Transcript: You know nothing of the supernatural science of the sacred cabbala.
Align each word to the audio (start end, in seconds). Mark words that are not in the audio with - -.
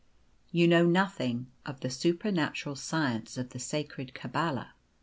You 0.51 0.67
know 0.67 0.83
nothing 0.83 1.45
of 1.63 1.81
the 1.81 1.91
supernatural 1.91 2.75
science 2.75 3.37
of 3.37 3.51
the 3.51 3.59
sacred 3.59 4.15
cabbala. 4.15 4.69